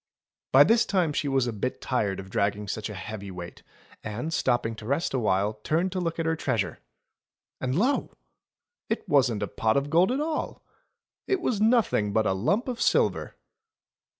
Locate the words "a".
1.45-1.53, 2.89-2.95, 5.13-5.19, 9.43-9.47, 12.25-12.33